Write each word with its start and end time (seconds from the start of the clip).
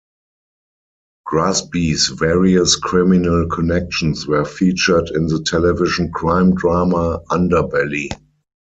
Grassby's 1.27 2.07
various 2.07 2.75
criminal 2.75 3.47
connections 3.51 4.25
were 4.25 4.45
featured 4.45 5.09
in 5.09 5.27
the 5.27 5.43
television 5.43 6.11
crime 6.11 6.55
drama 6.55 7.19
"Underbelly". 7.29 8.09